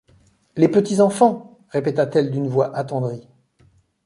Les 0.55 0.67
petits 0.67 0.99
enfants! 0.99 1.59
répéta-t-elle 1.69 2.31
d’une 2.31 2.47
voix 2.47 2.75
attendrie. 2.75 3.27